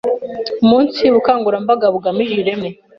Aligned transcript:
umunsi 0.63 1.03
bukangurambaga 1.13 1.85
bugamije 1.93 2.35
ireme 2.41 2.69